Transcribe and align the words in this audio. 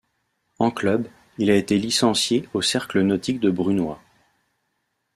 En 0.57 0.71
club, 0.71 1.07
il 1.37 1.51
a 1.51 1.55
été 1.55 1.77
licencié 1.77 2.49
au 2.55 2.63
Cercle 2.63 3.01
Nautique 3.01 3.39
de 3.39 3.51
Brunoy. 3.51 3.97